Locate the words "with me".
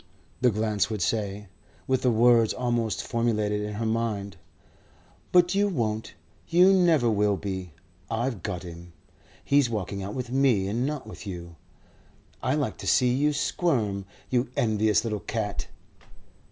10.15-10.67